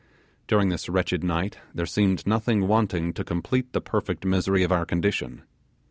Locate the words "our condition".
4.71-5.43